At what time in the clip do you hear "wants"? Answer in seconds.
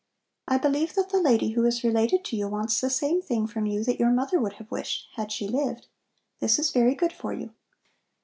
2.47-2.81